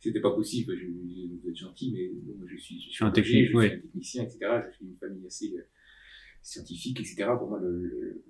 [0.00, 0.74] c'était pas possible.
[0.76, 2.10] Je, je, je, être gentil, mais
[2.48, 3.68] je suis, je suis un, technique, je oui.
[3.68, 4.38] suis un technicien, etc.
[4.70, 5.62] Je suis une famille assez euh,
[6.42, 7.26] scientifique, etc.
[7.38, 8.24] Pour moi, le, le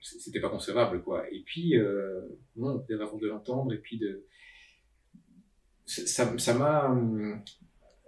[0.00, 1.28] c'était pas concevable, quoi.
[1.32, 2.20] Et puis, euh,
[2.56, 4.24] non, avant de l'entendre, et puis de,
[5.86, 6.94] ça, ça m'a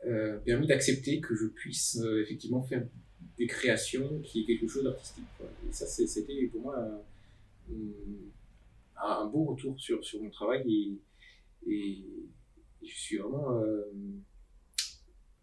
[0.07, 2.87] euh, permis d'accepter que je puisse euh, effectivement faire
[3.39, 5.25] des créations qui est quelque chose d'artistique.
[5.69, 7.01] Et ça, c'était pour moi un,
[9.03, 12.05] un, beau retour sur, sur mon travail et, Et
[12.83, 13.83] je suis vraiment euh,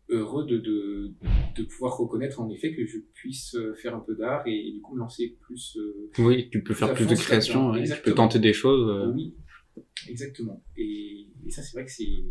[0.09, 1.13] heureux de, de,
[1.55, 4.81] de pouvoir reconnaître en effet que je puisse euh, faire un peu d'art et, du
[4.81, 5.77] coup me lancer plus.
[5.77, 9.13] Euh, oui, tu peux faire plus de création, ouais, tu peux tenter des choses.
[9.13, 9.35] Oui,
[10.07, 10.63] exactement.
[10.75, 12.23] Et, et ça, c'est vrai que c'est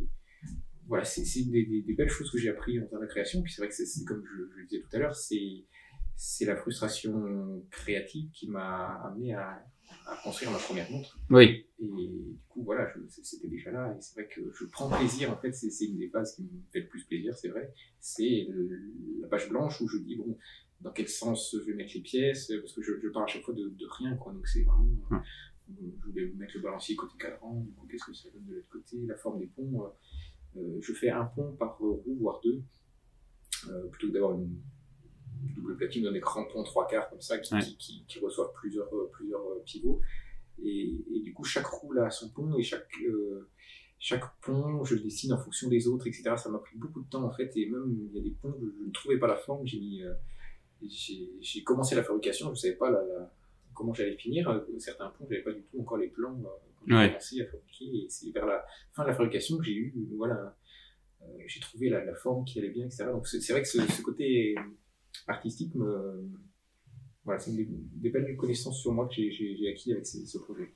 [0.88, 3.42] voilà, c'est des, des, des, belles choses que j'ai appris en termes de création.
[3.42, 5.64] Puis c'est vrai que c'est comme je, je, le disais tout à l'heure, c'est
[6.14, 9.62] c'est la frustration créative qui m'a amené à,
[10.06, 11.18] à construire ma première montre.
[11.30, 11.66] Oui.
[11.78, 13.94] Et du coup, voilà, c'était déjà là.
[13.96, 16.48] Et c'est vrai que je prends plaisir, en fait, c'est une des phases qui me
[16.72, 17.72] fait le plus plaisir, c'est vrai.
[18.00, 18.48] C'est
[19.20, 20.36] la page blanche où je dis, bon,
[20.80, 23.42] dans quel sens je vais mettre les pièces, parce que je, je pars à chaque
[23.42, 24.32] fois de, de rien, quoi.
[24.32, 25.22] Donc c'est vraiment, hum.
[26.06, 28.68] je vais mettre le balancier côté cadran, du coup, qu'est-ce que ça donne de l'autre
[28.68, 29.84] côté, la forme des ponts.
[29.84, 32.62] Euh, euh je fais un pont par roue, voire deux,
[33.68, 34.60] euh, plutôt que d'avoir une
[35.54, 38.94] double platine d'un écran pont trois quarts comme ça qui, qui, qui, qui, reçoivent plusieurs,
[38.94, 40.00] euh, plusieurs euh, pivots.
[40.62, 43.48] Et, et, du coup, chaque roue a son pont et chaque, euh,
[43.98, 46.34] chaque pont, je le dessine en fonction des autres, etc.
[46.36, 47.52] Ça m'a pris beaucoup de temps en fait.
[47.56, 49.66] Et même, il y a des ponts, je, je ne trouvais pas la forme.
[49.66, 50.14] J'ai mis, euh,
[51.40, 53.32] j'ai commencé la fabrication, je ne savais pas la, la,
[53.74, 54.64] comment j'allais finir.
[54.78, 57.84] Certains ponts, j'avais pas du tout encore les plans quand j'ai commencé à fabriquer.
[57.84, 60.56] Et c'est vers la fin de la fabrication que j'ai eu, voilà,
[61.46, 63.06] j'ai trouvé la, la, forme qui allait bien, etc.
[63.12, 64.54] Donc c'est vrai que ce, ce côté
[65.26, 66.28] artistique me,
[67.24, 70.74] voilà, c'est des, des, belles connaissances sur moi que j'ai acquis avec ce, ce, projet.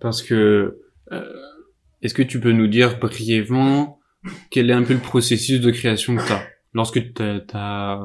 [0.00, 0.80] Parce que,
[1.12, 1.42] euh,
[2.02, 3.98] est-ce que tu peux nous dire brièvement
[4.50, 8.00] quel est un peu le processus de création que tu as Lorsque as,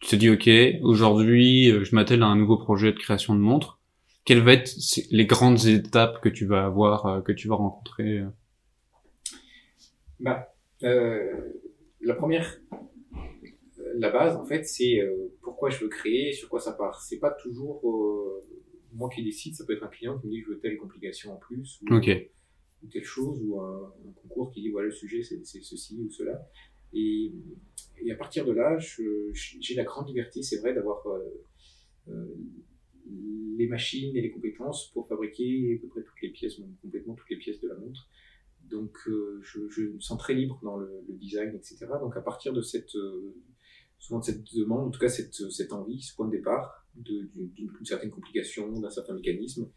[0.00, 0.48] tu te dis, OK,
[0.82, 3.78] aujourd'hui, euh, je m'attelle à un nouveau projet de création de montre,
[4.24, 4.72] quelles vont être
[5.10, 8.22] les grandes étapes que tu vas avoir, euh, que tu vas rencontrer
[10.18, 11.30] bah, euh,
[12.00, 12.58] La première
[14.00, 17.02] la base, en fait, c'est euh, pourquoi je veux créer, sur quoi ça part.
[17.02, 18.44] C'est pas toujours euh,
[18.92, 21.32] moi qui décide, ça peut être un client qui me dit je veux telle complication
[21.34, 25.22] en plus, ou, ou telle chose, ou un, un, concours qui dit voilà le sujet
[25.22, 26.48] c'est ceci ou cela.
[26.92, 27.32] Et,
[28.02, 31.20] et, à partir de là, j'ai la grande liberté, c'est vrai, d'avoir euh,
[32.08, 32.34] euh,
[33.56, 37.14] les machines et les compétences pour fabriquer à peu près toutes les pièces, même complètement
[37.14, 38.08] toutes les pièces de la montre.
[38.70, 41.86] Donc euh, je, je, me sens très libre dans le, le, design, etc.
[42.00, 43.34] Donc à partir de cette euh,
[44.00, 47.84] souvent de cette demande, en tout cas cette, cette envie, ce point de départ d'une
[47.84, 49.70] certaine complication, d'un certain mécanisme,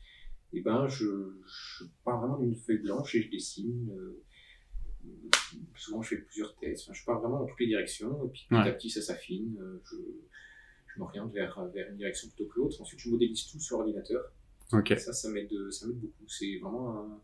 [0.54, 1.06] et eh ben je,
[1.46, 3.92] je pars vraiment d'une feuille blanche et je dessine.
[3.92, 4.24] Euh,
[5.76, 8.46] souvent je fais plusieurs tests, enfin, je pars vraiment dans toutes les directions, et puis
[8.48, 8.70] petit ouais.
[8.70, 9.98] à petit ça s'affine, euh, je,
[10.88, 12.82] je m'oriente vers, vers une direction plutôt que l'autre.
[12.82, 14.32] Ensuite je modélise tout sur ordinateur.
[14.72, 14.98] Okay.
[14.98, 15.52] Ça, ça m'aide
[15.86, 16.28] beaucoup.
[16.28, 17.22] C'est vraiment un,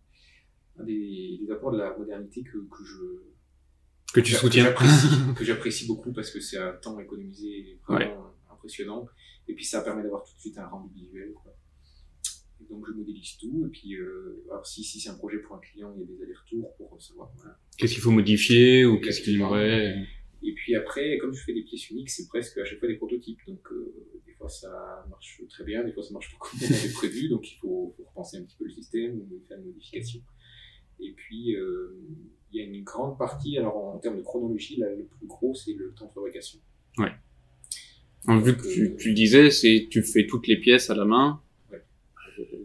[0.79, 3.23] un des, des, apports de la modernité que, que je
[4.13, 4.73] que tu soutiens.
[5.37, 8.51] que j'apprécie beaucoup parce que c'est un temps économisé vraiment ouais.
[8.51, 9.07] impressionnant.
[9.47, 11.55] Et puis ça permet d'avoir tout de suite un rendu visuel quoi.
[12.61, 13.65] Et donc je modélise tout.
[13.65, 16.07] Et puis euh, alors si, si c'est un projet pour un client il y a
[16.07, 17.57] des allers-retours pour voilà.
[17.77, 19.95] qu'est-ce qu'il faut modifier ou qu'est-ce qu'il y aurait
[20.41, 22.95] et puis après comme je fais des pièces uniques c'est presque à chaque fois des
[22.95, 23.39] prototypes.
[23.47, 23.93] Donc euh,
[24.25, 27.29] des fois ça marche très bien des fois ça marche pas comme on avait prévu.
[27.29, 30.21] Donc il faut, faut repenser un petit peu le système ou faire une modification
[30.99, 31.97] et puis euh,
[32.51, 35.53] il y a une grande partie, alors en termes de chronologie, là, le plus gros,
[35.53, 36.59] c'est le temps de fabrication.
[36.97, 37.11] Ouais.
[38.27, 41.05] En vu que tu, tu, le disais, c'est tu fais toutes les pièces à la
[41.05, 41.41] main.
[41.71, 41.81] Ouais.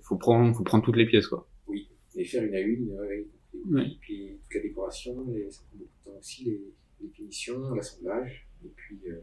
[0.02, 1.48] Faut prendre, faut prendre toutes les pièces, quoi.
[1.66, 1.88] Oui.
[2.16, 3.26] Et faire une à une, ouais,
[3.70, 3.86] ouais.
[3.86, 6.60] et puis toute la décoration, les, ça prend beaucoup de temps aussi, les,
[7.02, 9.20] les finitions, l'assemblage, et puis euh,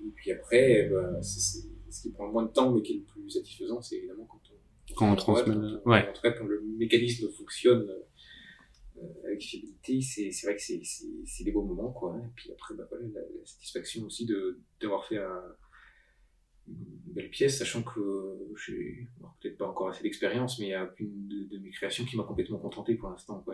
[0.00, 2.96] et puis après, bah, c'est ce qui prend le moins de temps, mais qui est
[2.96, 4.40] le plus satisfaisant, c'est évidemment quand
[4.96, 5.54] quand on transmet,
[5.86, 6.08] ouais.
[6.08, 7.88] En tout cas, quand le mécanisme fonctionne
[8.98, 12.16] euh, avec fiabilité, c'est vrai que c'est des beaux moments quoi.
[12.18, 15.42] Et puis après bah voilà la, la satisfaction aussi de d'avoir fait un,
[16.68, 18.00] une belle pièce, sachant que
[18.66, 19.08] j'ai
[19.40, 22.16] peut-être pas encore assez d'expérience, mais il y a une de, de mes créations qui
[22.16, 23.44] m'a complètement contenté pour l'instant.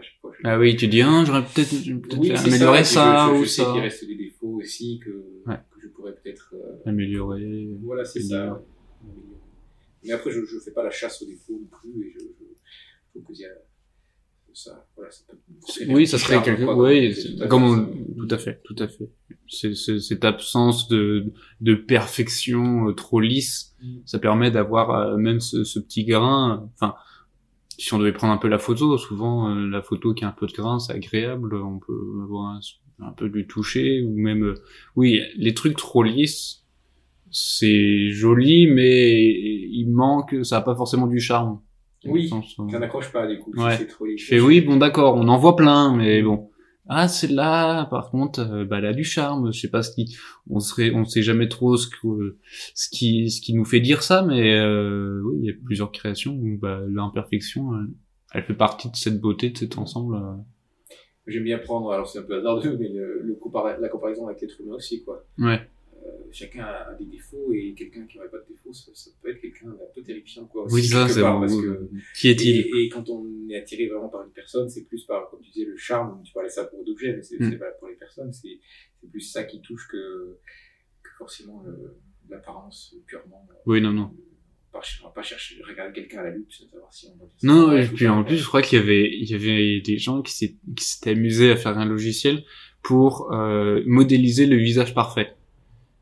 [0.45, 1.71] Ah oui, tu dis, hein, j'aurais peut-être
[2.09, 3.65] peut, oui, améliorer ça, ça je, je, ou je ça.
[3.65, 5.11] sais qu'il reste des défauts aussi que,
[5.47, 5.57] ouais.
[5.71, 7.69] que je pourrais peut-être euh, améliorer.
[7.83, 8.63] Voilà, c'est ça.
[10.05, 13.21] Mais après, je ne fais pas la chasse aux défauts non plus, et je, je,
[13.21, 13.49] trouve que a
[14.57, 15.37] ça, voilà, ça peut
[15.89, 17.13] oui, ça serait quelque, oui,
[17.49, 17.87] comme on...
[18.17, 19.11] tout à fait, tout à fait.
[19.49, 23.97] C'est, cette absence de, de perfection euh, trop lisse, mm.
[24.07, 26.71] ça permet d'avoir euh, même ce, ce, petit grain.
[26.75, 26.95] Enfin,
[27.79, 30.33] si on devait prendre un peu la photo, souvent euh, la photo qui a un
[30.33, 31.57] peu de grain, c'est agréable.
[31.57, 32.61] On peut avoir un,
[33.01, 34.55] un peu du toucher ou même, euh,
[34.97, 36.64] oui, les trucs trop lisses,
[37.37, 41.61] c'est joli, mais il manque, ça a pas forcément du charme.
[42.07, 42.29] Oui,
[42.71, 43.53] ça n'accroche pas du coup.
[43.57, 43.77] Ouais.
[43.77, 46.51] Si trop je fais oui, bon d'accord, on en voit plein, mais bon.
[46.87, 49.51] Ah, celle-là, par contre, euh, bah, elle a du charme.
[49.55, 50.15] Je sais pas ce qui,
[50.51, 52.37] on serait, on sait jamais trop ce que,
[52.75, 55.91] ce qui, ce qui nous fait dire ça, mais euh, oui, il y a plusieurs
[55.93, 57.71] créations où bah, l'imperfection
[58.35, 60.17] elle fait partie de cette beauté de cet ensemble.
[60.17, 60.35] euh.
[61.27, 64.43] J'aime bien prendre, alors c'est un peu hasardeux, mais le, le compara- la comparaison avec
[64.43, 65.25] l'être humain aussi, quoi.
[65.39, 65.67] Ouais.
[66.35, 69.31] Euh, chacun a des défauts et quelqu'un qui n'aurait pas de défauts, ça, ça peut
[69.31, 70.67] être quelqu'un d'un peu terrifiant, quoi.
[70.71, 71.41] Oui, ça, c'est bon.
[71.41, 74.85] parce que Qui est-il Et, et quand on est attiré vraiment par une personne, c'est
[74.85, 76.21] plus par, comme tu disais, le charme.
[76.25, 77.51] Tu parlais ça pour d'objets, mais c'est Mm.
[77.51, 78.33] c'est valable pour les personnes.
[78.33, 78.59] C'est
[79.11, 80.39] plus ça qui touche que,
[81.03, 81.97] que forcément le-
[82.29, 83.47] l'apparence purement.
[83.51, 84.11] euh, Oui, non, non.
[84.73, 87.77] Pas, on va pas chercher, regarder quelqu'un à la loupe, savoir si on va Non,
[87.77, 90.21] et puis pas- en plus, je crois qu'il y avait, il y avait des gens
[90.23, 92.43] qui s'étaient amusés à faire un logiciel
[92.83, 95.34] pour euh, modéliser le visage parfait.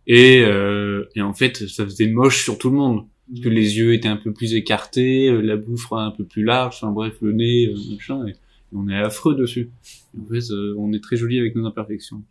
[0.07, 3.07] Et, euh, et en fait, ça faisait moche sur tout le monde.
[3.29, 6.45] Parce que les yeux étaient un peu plus écartés, euh, la bouche un peu plus
[6.45, 8.35] large, enfin bref, le nez, euh, machin, et,
[8.75, 9.71] on est affreux dessus.
[10.21, 12.23] En fait, euh, on est très joli avec nos imperfections.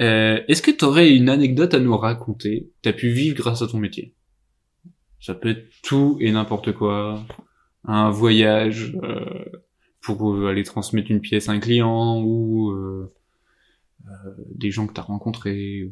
[0.00, 3.66] Euh, Est-ce que tu aurais une anecdote à nous raconter T'as pu vivre grâce à
[3.66, 4.14] ton métier?
[5.20, 7.24] Ça peut être tout et n'importe quoi.
[7.84, 9.44] Un voyage euh,
[10.02, 13.12] pour aller transmettre une pièce à un client ou euh,
[14.06, 15.90] euh, des gens que t'as rencontrés.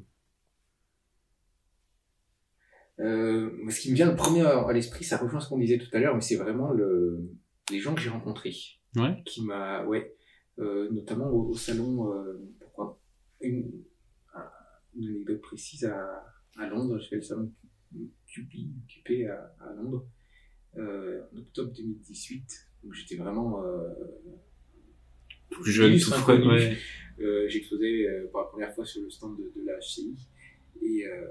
[3.01, 5.89] Euh, ce qui me vient le premier à l'esprit, ça rejoint ce qu'on disait tout
[5.93, 7.29] à l'heure, mais c'est vraiment le,
[7.71, 8.55] les gens que j'ai rencontrés.
[8.97, 9.21] Ouais.
[9.27, 10.15] Qui m'a, ouais,
[10.61, 13.01] euh, notamment au, au salon, euh, pourquoi,
[13.41, 13.73] une,
[14.35, 14.51] un-
[14.97, 16.25] une anecdote précise à,
[16.59, 17.53] à Londres, j'ai fait le salon
[18.29, 18.53] QP,
[18.89, 20.07] QP à, à Londres,
[20.77, 22.43] euh, en octobre 2018.
[22.85, 23.89] Donc j'étais vraiment, euh,
[25.51, 26.39] Tout jeune, tout frais.
[26.41, 26.77] Ouais.
[27.21, 30.17] euh, euh, pour la première fois sur le stand de, de la HCI.
[30.83, 31.27] Et, euh,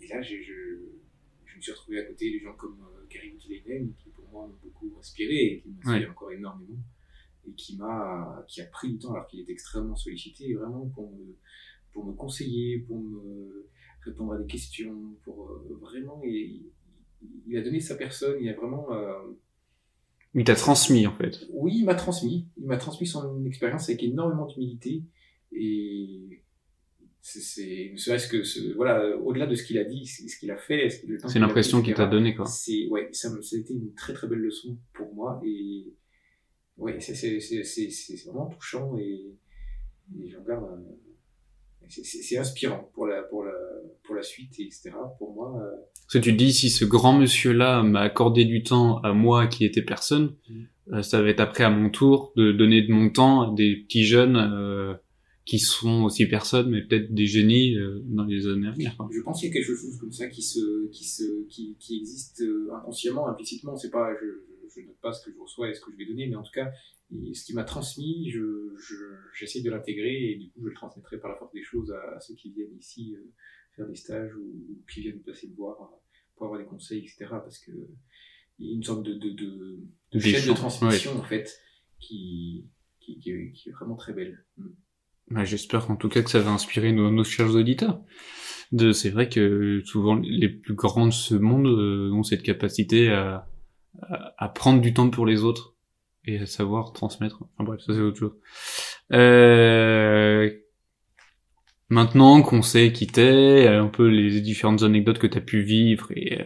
[0.00, 3.92] et là, je, je me suis retrouvé à côté de gens comme euh, Gary Kilenen,
[3.98, 6.08] qui pour moi m'ont beaucoup inspiré et qui m'inspire Ouais.
[6.08, 6.78] encore énormément.
[7.48, 11.10] Et qui m'a, qui a pris du temps alors qu'il était extrêmement sollicité, vraiment pour
[11.10, 11.36] me,
[11.92, 13.68] pour me conseiller, pour me
[14.04, 16.70] répondre à des questions, pour euh, vraiment, il,
[17.46, 19.32] il a donné sa personne, il a vraiment, euh,
[20.34, 21.46] Il t'a transmis en fait.
[21.52, 22.46] oui, il m'a transmis.
[22.58, 25.02] Il m'a transmis son expérience avec énormément d'humilité.
[25.52, 26.42] Et
[27.22, 30.50] c'est, ne serait-ce que, ce, voilà, au-delà de ce qu'il a dit, ce ce qu'il
[30.50, 32.46] a fait, ce C'est a l'impression qu'il t'a donné quoi.
[32.46, 35.40] C'est, ouais, ça, été une très très belle leçon pour moi.
[35.44, 35.92] Et,
[36.78, 39.36] ouais, c'est, c'est, c'est, vraiment touchant et,
[40.18, 40.64] et j'en garde
[41.90, 43.52] c'est, inspirant pour la, pour la,
[44.04, 44.92] pour la suite, etc.
[45.18, 45.70] Pour moi, euh,
[46.06, 49.46] Parce que tu te dis, si ce grand monsieur-là m'a accordé du temps à moi
[49.46, 50.62] qui était personne, Mm.
[50.94, 53.76] euh, ça va être après à mon tour de donner de mon temps à des
[53.76, 54.94] petits jeunes euh,
[55.50, 58.96] qui sont aussi personnes, mais peut-être des génies euh, dans les années à venir.
[58.96, 59.08] quoi.
[59.12, 61.98] Je pense qu'il y a quelque chose comme ça qui se, qui se, qui, qui
[61.98, 63.74] existe euh, inconsciemment, implicitement.
[63.74, 64.26] C'est pas, je,
[64.72, 66.44] je note pas ce que je reçois et ce que je vais donner, mais en
[66.44, 66.70] tout cas,
[67.34, 68.94] ce qui m'a transmis, je, je,
[69.36, 72.14] j'essaie de l'intégrer et du coup, je le transmettrai par la force des choses à,
[72.16, 73.32] à ceux qui viennent ici euh,
[73.74, 75.76] faire des stages ou, ou qui viennent passer me voir
[76.36, 77.26] pour avoir des conseils, etc.
[77.28, 77.72] Parce que
[78.60, 79.80] il y a une sorte de, de, de,
[80.12, 81.60] de Des chaîne de transmission en fait
[81.98, 82.68] qui,
[83.00, 84.44] qui, qui, est, qui est vraiment très belle.
[84.56, 84.68] Mm.
[85.30, 88.00] Ouais, J'espère en tout cas que ça va inspirer nos, nos chers auditeurs.
[88.92, 93.48] C'est vrai que souvent les plus grands de ce monde euh, ont cette capacité à,
[94.38, 95.74] à, prendre du temps pour les autres
[96.24, 97.42] et à savoir transmettre.
[97.42, 98.36] Enfin bref, ça c'est autre chose.
[99.12, 100.50] Euh,
[101.88, 106.40] maintenant qu'on sait qui t'es, un peu les différentes anecdotes que t'as pu vivre et,
[106.40, 106.44] euh,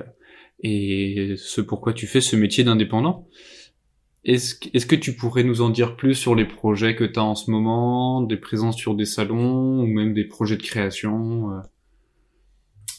[0.60, 3.28] et ce pourquoi tu fais ce métier d'indépendant,
[4.24, 7.34] est-ce que, tu pourrais nous en dire plus sur les projets que tu as en
[7.34, 11.60] ce moment, des présences sur des salons ou même des projets de création euh,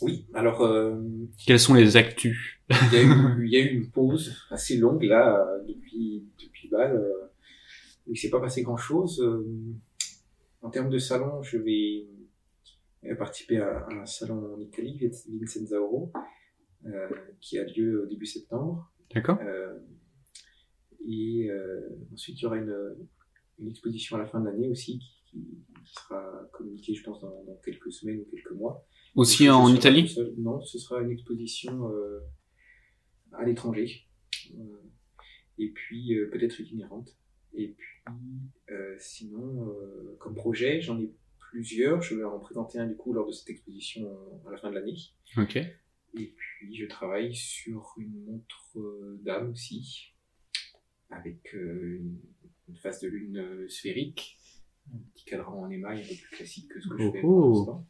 [0.01, 1.01] Oui, alors euh,
[1.45, 2.59] Quelles sont les actus?
[2.69, 6.67] il y, a eu, y a eu une pause assez longue là euh, depuis depuis
[6.67, 7.27] Bâle euh,
[8.07, 9.23] il s'est pas passé grand chose.
[10.61, 12.07] en termes de salon, je vais
[13.07, 16.11] euh, participer à, un salon en Italie, Vincenza Oro,
[16.85, 17.07] euh,
[17.39, 18.91] qui a lieu au début septembre.
[19.13, 19.77] D'accord Euh,
[21.07, 22.75] et euh, ensuite, il y aura une,
[23.59, 25.39] une exposition à la fin de l'année aussi qui, qui,
[25.85, 28.85] qui sera communiquée, je pense, dans, dans quelques semaines ou quelques mois.
[29.15, 30.33] Aussi en Italie seul.
[30.37, 32.19] Non, ce sera une exposition euh,
[33.31, 34.07] à l'étranger.
[34.53, 34.81] Euh,
[35.57, 37.15] et puis peut-être itinérante.
[37.53, 38.13] Et puis
[38.71, 42.01] euh, sinon, euh, comme projet, j'en ai plusieurs.
[42.01, 44.09] Je vais en présenter un du coup lors de cette exposition
[44.45, 44.97] à la fin de l'année.
[45.37, 45.55] Ok.
[45.55, 48.77] Et puis je travaille sur une montre
[49.21, 50.13] d'âme aussi,
[51.09, 52.19] avec euh, une,
[52.69, 54.37] une face de lune euh, sphérique,
[54.93, 57.29] un petit cadran en émail un peu plus classique que ce que je fais pour
[57.37, 57.49] oh.
[57.57, 57.87] l'instant.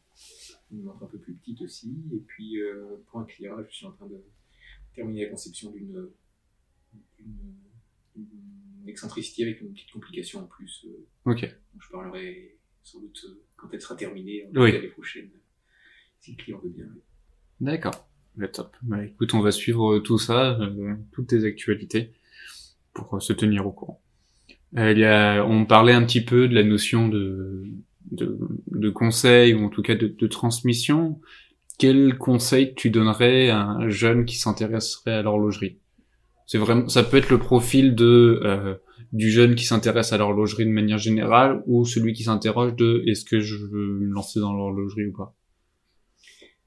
[0.72, 1.94] Une montre un peu plus petite aussi.
[2.14, 4.22] Et puis euh, pour un client, là, je suis en train de
[4.94, 6.10] terminer la conception d'une
[8.86, 10.86] excentricité avec une petite complication en plus.
[10.88, 11.42] euh, Ok.
[11.74, 13.24] dont je parlerai sans doute
[13.56, 14.72] quand elle sera terminée, en Oui.
[14.72, 15.28] l'année prochaine,
[16.20, 16.86] si le client veut bien.
[17.60, 18.08] D'accord.
[18.38, 18.76] Ouais, top.
[18.82, 22.12] Bah, écoute, on va suivre tout ça, euh, toutes tes actualités,
[22.96, 24.00] pour se tenir au courant.
[24.76, 27.64] Euh, il y a, on parlait un petit peu de la notion de,
[28.10, 28.38] de,
[28.72, 31.20] de conseil ou en tout cas de, de transmission.
[31.78, 35.78] Quel conseil tu donnerais à un jeune qui s'intéresserait à l'horlogerie?
[36.46, 38.74] C'est vraiment, ça peut être le profil de euh,
[39.12, 43.24] du jeune qui s'intéresse à l'horlogerie de manière générale ou celui qui s'interroge de est-ce
[43.24, 45.34] que je veux me lancer dans l'horlogerie ou pas?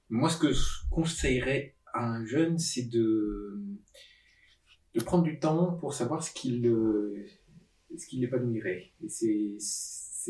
[0.09, 3.61] Moi, ce que je conseillerais à un jeune, c'est de
[4.95, 6.63] de prendre du temps pour savoir ce qu'il
[7.97, 8.91] ce qui l'épanouirait.
[9.03, 9.57] Et c'est,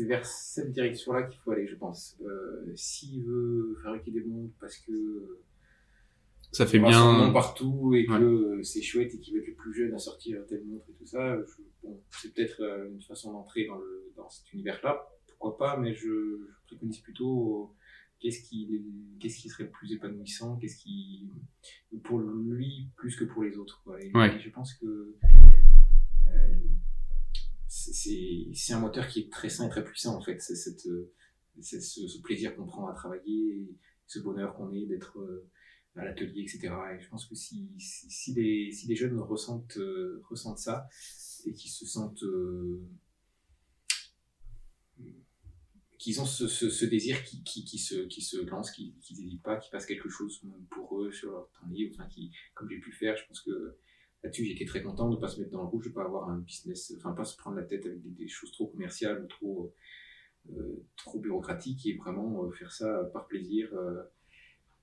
[0.04, 2.18] vers cette direction-là qu'il faut aller, je pense.
[2.22, 5.40] Euh, s'il veut fabriquer des montres parce que
[6.52, 9.94] ça fait bien partout et que c'est chouette et qu'il veut être le plus jeune
[9.94, 11.36] à sortir telle montre et tout ça,
[11.82, 15.06] bon, c'est peut-être euh, une façon d'entrer dans, le, dans cet univers-là.
[15.26, 17.74] Pourquoi pas, mais je, je préconise plutôt
[18.20, 18.84] qu'est-ce qui,
[19.18, 21.28] qu'est-ce qui serait plus épanouissant, qu'est-ce qui,
[22.04, 23.82] pour lui plus que pour les autres.
[23.82, 24.02] Quoi.
[24.02, 24.38] Et, ouais.
[24.40, 25.16] je pense que
[27.68, 30.40] c'est un moteur qui est très sain et très puissant en fait.
[30.40, 30.86] C'est cette,
[31.60, 33.68] ce, ce, plaisir qu'on prend à travailler,
[34.06, 35.48] ce bonheur qu'on est d'être euh,
[35.96, 36.72] à l'atelier, etc.
[36.94, 40.88] Et je pense que si, si, si, les, si les jeunes ressentent, euh, ressentent ça
[41.46, 42.80] et qu'ils se sentent euh,
[46.00, 49.68] qu'ils ont ce, désir qui, qui, qui, se, qui se lance, qui n'hésitent pas, qui
[49.70, 53.18] passe quelque chose pour eux sur leur temps libre, enfin, qui, comme j'ai pu faire,
[53.18, 53.76] je pense que
[54.22, 56.30] là-dessus, j'étais très content de ne pas se mettre dans le rouge, de pas avoir
[56.30, 59.74] un business, enfin pas se prendre la tête avec des, choses trop commerciales ou trop,
[60.48, 64.02] euh, trop bureaucratiques et vraiment euh, faire ça par plaisir euh,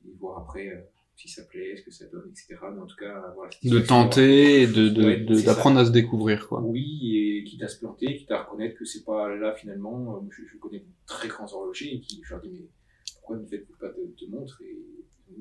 [0.06, 2.56] et voir après si ça plaît, ce que ça donne, etc.
[2.74, 3.50] Mais en tout cas, voilà.
[3.64, 6.62] De tenter et de, de, d'apprendre à se découvrir, quoi.
[6.62, 10.24] Oui, et quitte à se planter, quitte à reconnaître que c'est pas là finalement.
[10.30, 12.68] Je, je connais de très grands horlogers et qui, je leur dis, mais
[13.16, 14.78] pourquoi ne faites-vous pas de, de montres et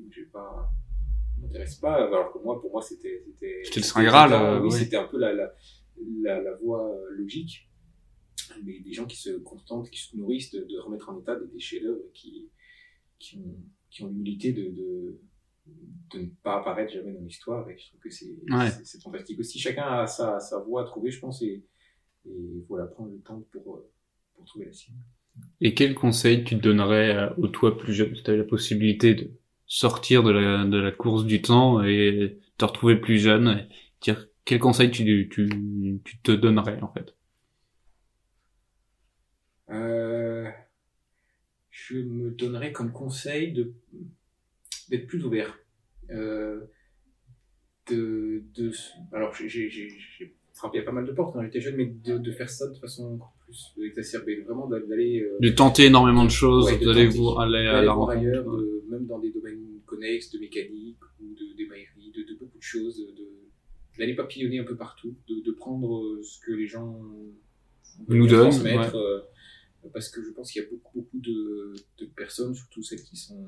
[0.09, 0.67] j'ai pas,
[1.39, 2.07] m'intéresse pas.
[2.07, 4.33] Alors que moi, pour moi, c'était c'était c'était le Saint Graal.
[4.33, 5.53] Euh, oui, c'était un peu la la,
[6.23, 7.69] la, la voie euh, logique.
[8.65, 11.47] Mais des gens qui se contentent, qui se nourrissent de, de remettre en état des
[11.47, 12.49] déchets d'œuvre qui
[13.19, 13.55] qui ont
[13.91, 15.19] qui ont l'humilité de, de
[16.11, 18.71] de ne pas apparaître jamais dans l'histoire et je trouve que c'est ouais.
[18.83, 19.59] c'est fantastique aussi.
[19.59, 21.63] Chacun a sa, sa voie à trouver je pense et,
[22.25, 23.91] et voilà prendre le temps pour euh,
[24.35, 24.95] pour trouver la sienne.
[25.61, 28.15] Et quel conseil tu te donnerais au toi plus jeune?
[28.15, 29.31] Si tu avais la possibilité de
[29.67, 34.27] sortir de la, de la course du temps et te retrouver plus jeune et dire
[34.45, 37.15] quel conseil tu, tu, tu te donnerais en fait?
[39.69, 40.51] Euh,
[41.69, 43.73] Je me donnerais comme conseil de
[44.89, 45.57] d'être plus ouvert.
[46.09, 46.61] Euh,
[47.89, 48.71] de, de,
[49.13, 52.49] alors j'ai frappé à pas mal de portes quand j'étais jeune, mais de, de faire
[52.49, 55.21] ça de façon encore plus exacerbée, vraiment d'aller...
[55.21, 58.17] Euh, de tenter énormément de choses, ouais, d'aller vous aller à la rencontre.
[58.17, 62.57] ailleurs, de, même dans des domaines connexes, de mécanique, ou de d'émaillerie, de, de, beaucoup
[62.57, 63.27] de choses, de
[63.97, 67.01] d'aller papillonner un peu partout, de, de prendre euh, ce que les gens
[68.07, 68.77] nous donnent, ouais.
[68.93, 69.21] euh,
[69.91, 73.15] parce que je pense qu'il y a beaucoup beaucoup de, de personnes, surtout celles qui
[73.15, 73.43] sont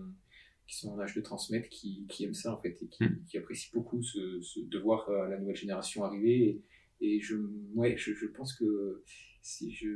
[0.69, 3.23] qui sont en âge de transmettre, qui, qui aiment ça en fait et qui, mm.
[3.27, 6.61] qui apprécient beaucoup ce, ce, de voir euh, la nouvelle génération arriver.
[7.01, 7.35] Et, et je,
[7.73, 9.03] ouais, je, je pense que
[9.41, 9.87] si je,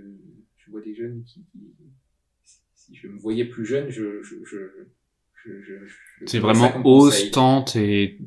[0.58, 1.76] je vois des jeunes qui, qui
[2.74, 4.60] si je me voyais plus jeune, je, je, je
[6.26, 8.18] c'est vraiment ose, tente et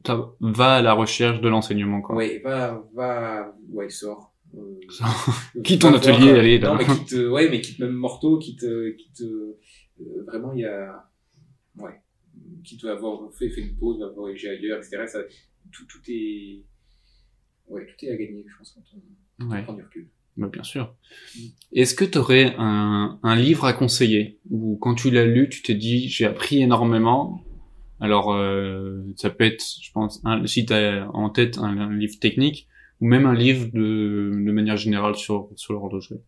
[0.41, 2.15] va à la recherche de l'enseignement quoi.
[2.15, 4.35] Ouais, va va ouais, sort.
[4.55, 4.79] Euh,
[5.65, 6.59] quitte ton atelier, voir, allez.
[6.59, 8.67] Non, mais quitte ouais, mais quitte même morto, quitte
[8.99, 9.59] quitte euh,
[10.27, 11.09] vraiment il y a
[11.79, 12.03] ouais,
[12.67, 15.05] quitte va avoir fait fait une pause, va voyager ailleurs, etc.
[15.07, 15.21] Ça,
[15.73, 16.63] tout tout est
[17.69, 19.63] ouais, tout est à gagner, je pense quand on, ouais.
[19.63, 20.09] prend du recul.
[20.37, 20.95] Bah, bien sûr.
[21.73, 24.39] Est-ce que tu aurais un, un, livre à conseiller?
[24.51, 27.43] Ou quand tu l'as lu, tu t'es dit j'ai appris énormément.
[28.01, 31.97] Alors euh, ça peut être, je pense, un, si tu as en tête un, un,
[31.97, 32.69] livre technique
[33.01, 36.21] ou même un livre de, de manière générale sur sur l'horlogerie.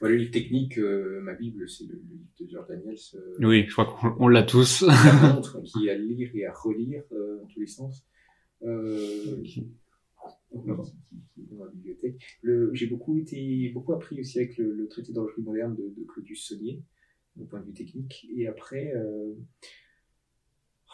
[0.00, 2.96] Ouais, le livre technique, euh, ma bible, c'est le, le, livre de George Daniels.
[3.14, 4.82] Euh, oui, je crois qu'on l'a tous.
[4.82, 8.06] La montre qui est à lire et à relire euh, dans tous les sens.
[8.62, 9.66] Euh, okay
[10.52, 12.38] dans la bibliothèque.
[12.42, 16.06] Le, j'ai beaucoup été, beaucoup appris aussi avec le, le traité d'horlogerie moderne de, de
[16.06, 16.82] Claudius Saunier,
[17.40, 18.26] au point de vue technique.
[18.36, 19.34] Et après, euh,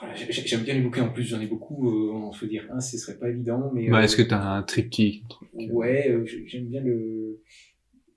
[0.00, 1.04] voilà, j'aime bien les bouquins.
[1.04, 1.88] En plus, j'en ai beaucoup.
[1.88, 3.88] Euh, on se dire un, ce serait pas évident, mais.
[3.88, 7.40] Bah, euh, est-ce que t'as un triptyque Ouais, euh, j'aime bien le.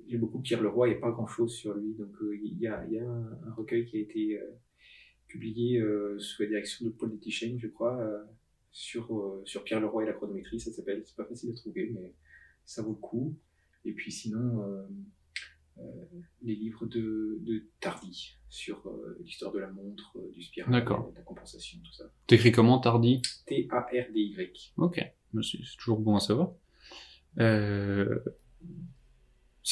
[0.10, 0.88] J'aime beaucoup Pierre Leroy.
[0.88, 3.07] Il n'y a pas grand-chose sur lui, donc euh, il y a, il y a
[3.07, 4.39] un, un, recueil qui a été
[5.28, 5.82] publié
[6.18, 7.99] sous la direction de Paul Deticheng, je crois
[8.72, 11.03] sur, euh, sur Pierre Leroy et la chronométrie, ça s'appelle.
[11.05, 12.14] C'est pas facile à trouver, mais
[12.66, 13.38] ça vaut le coup.
[13.86, 14.84] Et puis sinon, euh,
[15.80, 15.84] euh,
[16.41, 21.16] les livres de, de Tardy sur euh, l'histoire de la montre, euh, du spiral, de
[21.16, 22.12] la compensation, tout ça.
[22.28, 23.22] T'écris comment Tardy?
[23.45, 24.74] T-A-R-D-Y.
[24.78, 25.01] Ok,
[25.41, 26.53] c'est toujours bon à savoir.
[27.38, 28.20] Euh,